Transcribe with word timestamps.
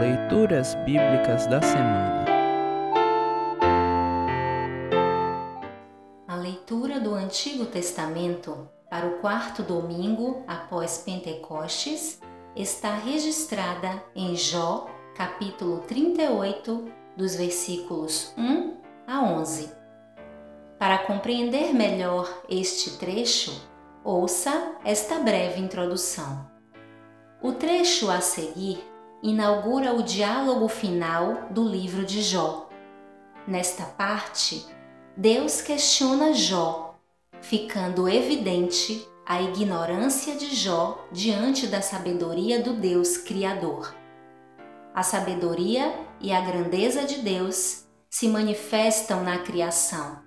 Leituras 0.00 0.74
Bíblicas 0.76 1.46
da 1.46 1.60
Semana 1.60 2.24
A 6.26 6.36
leitura 6.36 6.98
do 6.98 7.14
Antigo 7.14 7.66
Testamento 7.66 8.66
para 8.88 9.06
o 9.06 9.18
quarto 9.18 9.62
domingo 9.62 10.42
após 10.48 11.02
Pentecostes 11.04 12.18
está 12.56 12.94
registrada 12.94 14.02
em 14.16 14.34
Jó, 14.34 14.86
capítulo 15.14 15.80
38, 15.80 16.90
dos 17.14 17.36
versículos 17.36 18.32
1 18.38 18.78
a 19.06 19.22
11. 19.22 19.70
Para 20.78 20.96
compreender 21.00 21.74
melhor 21.74 22.42
este 22.48 22.96
trecho, 22.96 23.52
ouça 24.02 24.76
esta 24.82 25.18
breve 25.18 25.60
introdução. 25.60 26.50
O 27.42 27.52
trecho 27.52 28.10
a 28.10 28.22
seguir 28.22 28.82
inaugura 29.22 29.92
o 29.92 30.02
diálogo 30.02 30.68
final 30.68 31.48
do 31.50 31.62
livro 31.62 32.04
de 32.04 32.22
Jó. 32.22 32.68
Nesta 33.46 33.84
parte, 33.84 34.66
Deus 35.16 35.60
questiona 35.60 36.32
Jó, 36.32 36.94
ficando 37.40 38.08
evidente 38.08 39.06
a 39.26 39.42
ignorância 39.42 40.34
de 40.34 40.54
Jó 40.54 41.06
diante 41.12 41.66
da 41.66 41.82
sabedoria 41.82 42.62
do 42.62 42.72
Deus 42.72 43.18
Criador. 43.18 43.94
A 44.94 45.02
sabedoria 45.02 45.94
e 46.20 46.32
a 46.32 46.40
grandeza 46.40 47.04
de 47.04 47.18
Deus 47.18 47.84
se 48.08 48.26
manifestam 48.28 49.22
na 49.22 49.38
criação, 49.38 50.18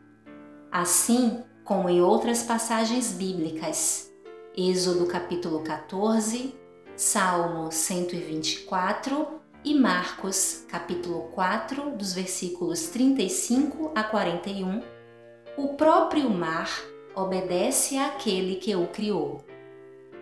assim 0.72 1.44
como 1.66 1.90
em 1.90 2.02
outras 2.02 2.44
passagens 2.44 3.12
bíblicas. 3.12 4.12
Êxodo 4.56 5.08
capítulo 5.08 5.62
14, 5.64 6.56
Salmo 6.96 7.72
124 7.72 9.42
e 9.66 9.74
Marcos, 9.74 10.66
capítulo 10.70 11.30
4, 11.34 11.92
dos 11.98 12.14
versículos 12.14 12.88
35 12.90 13.92
a 13.96 14.04
41, 14.04 14.82
o 15.58 15.70
próprio 15.70 16.30
mar 16.30 16.70
obedece 17.16 17.98
àquele 17.98 18.58
que 18.58 18.76
o 18.76 18.88
criou. 18.88 19.44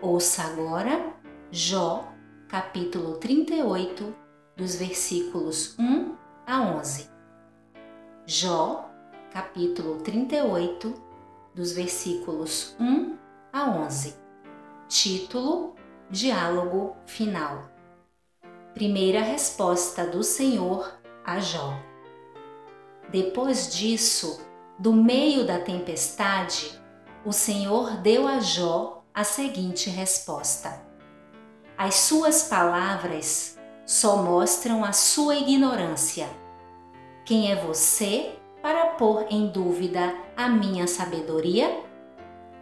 Ouça 0.00 0.42
agora 0.42 1.14
Jó, 1.50 2.10
capítulo 2.48 3.18
38, 3.18 4.14
dos 4.56 4.74
versículos 4.76 5.78
1 5.78 6.16
a 6.46 6.62
11. 6.62 7.10
Jó, 8.26 8.90
capítulo 9.30 9.96
38, 9.96 10.94
dos 11.54 11.72
versículos 11.72 12.74
1 12.80 13.18
a 13.52 13.70
11. 13.70 14.14
Título 14.88 15.74
Diálogo 16.12 16.94
final. 17.06 17.70
Primeira 18.74 19.22
resposta 19.22 20.06
do 20.06 20.22
Senhor 20.22 21.00
a 21.24 21.40
Jó. 21.40 21.72
Depois 23.10 23.74
disso, 23.74 24.46
do 24.78 24.92
meio 24.92 25.46
da 25.46 25.58
tempestade, 25.58 26.78
o 27.24 27.32
Senhor 27.32 27.96
deu 28.02 28.28
a 28.28 28.40
Jó 28.40 29.02
a 29.14 29.24
seguinte 29.24 29.88
resposta: 29.88 30.82
As 31.78 31.94
suas 31.94 32.42
palavras 32.42 33.58
só 33.86 34.18
mostram 34.18 34.84
a 34.84 34.92
sua 34.92 35.36
ignorância. 35.36 36.28
Quem 37.24 37.50
é 37.50 37.56
você 37.56 38.38
para 38.60 38.84
pôr 38.96 39.24
em 39.30 39.46
dúvida 39.48 40.14
a 40.36 40.46
minha 40.46 40.86
sabedoria? 40.86 41.74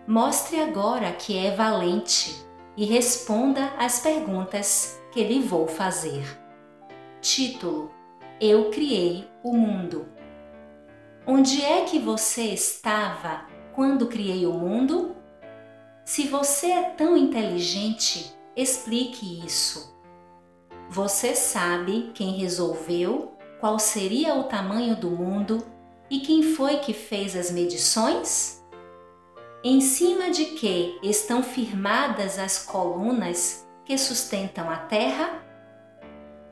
Mostre 0.06 0.62
agora 0.62 1.10
que 1.10 1.36
é 1.36 1.52
valente 1.56 2.48
e 2.76 2.84
responda 2.84 3.66
às 3.78 4.00
perguntas 4.00 5.00
que 5.12 5.22
lhe 5.24 5.40
vou 5.40 5.66
fazer. 5.66 6.24
Título: 7.20 7.90
Eu 8.40 8.70
criei 8.70 9.28
o 9.42 9.52
mundo. 9.52 10.08
Onde 11.26 11.62
é 11.62 11.84
que 11.84 11.98
você 11.98 12.42
estava 12.44 13.46
quando 13.74 14.06
criei 14.06 14.46
o 14.46 14.52
mundo? 14.52 15.16
Se 16.04 16.26
você 16.26 16.72
é 16.72 16.90
tão 16.90 17.16
inteligente, 17.16 18.34
explique 18.56 19.44
isso. 19.44 19.94
Você 20.88 21.36
sabe 21.36 22.10
quem 22.14 22.38
resolveu 22.38 23.36
qual 23.60 23.78
seria 23.78 24.34
o 24.34 24.44
tamanho 24.44 24.96
do 24.96 25.10
mundo 25.10 25.62
e 26.08 26.20
quem 26.20 26.42
foi 26.42 26.78
que 26.78 26.94
fez 26.94 27.36
as 27.36 27.50
medições? 27.50 28.59
Em 29.62 29.80
cima 29.82 30.30
de 30.30 30.46
que 30.46 30.98
estão 31.02 31.42
firmadas 31.42 32.38
as 32.38 32.64
colunas 32.64 33.66
que 33.84 33.96
sustentam 33.98 34.70
a 34.70 34.76
terra? 34.76 35.42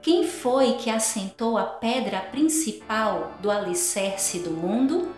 Quem 0.03 0.27
foi 0.27 0.75
que 0.75 0.91
assentou 0.91 1.57
a 1.57 1.65
pedra 1.65 2.21
principal 2.21 3.33
do 3.41 3.51
alicerce 3.51 4.41
do 4.41 4.51
mundo? 4.51 5.09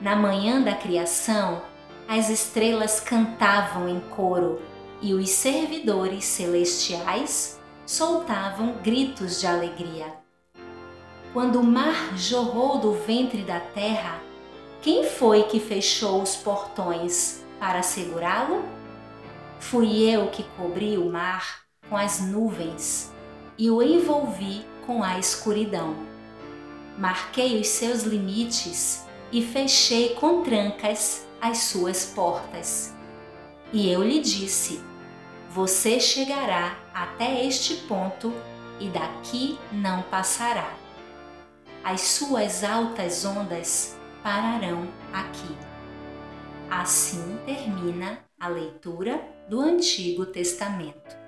Na 0.00 0.14
manhã 0.14 0.60
da 0.60 0.74
criação, 0.74 1.62
as 2.06 2.28
estrelas 2.28 3.00
cantavam 3.00 3.88
em 3.88 4.00
coro 4.00 4.60
e 5.00 5.14
os 5.14 5.30
servidores 5.30 6.24
celestiais 6.24 7.58
soltavam 7.86 8.74
gritos 8.82 9.40
de 9.40 9.46
alegria. 9.46 10.06
Quando 11.32 11.60
o 11.60 11.64
mar 11.64 12.16
jorrou 12.16 12.78
do 12.78 12.92
ventre 12.92 13.42
da 13.42 13.60
terra, 13.60 14.20
quem 14.82 15.04
foi 15.04 15.42
que 15.42 15.60
fechou 15.60 16.22
os 16.22 16.36
portões 16.36 17.44
para 17.58 17.82
segurá-lo? 17.82 18.64
Fui 19.58 20.08
eu 20.08 20.28
que 20.28 20.42
cobri 20.56 20.96
o 20.96 21.12
mar 21.12 21.64
com 21.86 21.98
as 21.98 22.20
nuvens 22.20 23.12
e 23.58 23.70
o 23.70 23.82
envolvi 23.82 24.64
com 24.86 25.04
a 25.04 25.18
escuridão. 25.18 25.94
Marquei 26.96 27.60
os 27.60 27.68
seus 27.68 28.04
limites 28.04 29.04
e 29.30 29.42
fechei 29.42 30.14
com 30.14 30.42
trancas 30.42 31.26
as 31.42 31.58
suas 31.58 32.06
portas. 32.06 32.94
E 33.74 33.92
eu 33.92 34.02
lhe 34.02 34.18
disse: 34.18 34.82
Você 35.50 36.00
chegará 36.00 36.78
até 36.94 37.44
este 37.44 37.74
ponto 37.86 38.32
e 38.80 38.88
daqui 38.88 39.58
não 39.70 40.00
passará. 40.04 40.72
As 41.84 42.00
suas 42.00 42.64
altas 42.64 43.26
ondas 43.26 43.99
pararão 44.22 44.88
aqui. 45.12 45.56
Assim 46.70 47.38
termina 47.44 48.18
a 48.38 48.48
leitura 48.48 49.20
do 49.48 49.60
Antigo 49.60 50.26
Testamento. 50.26 51.18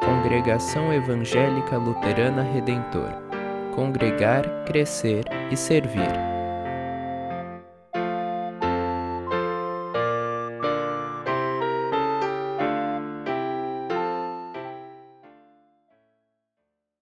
Congregação 0.00 0.92
Evangélica 0.92 1.76
Luterana 1.76 2.42
Redentor 2.42 3.28
Congregar, 3.78 4.64
Crescer 4.66 5.24
e 5.52 5.56
Servir. 5.56 6.27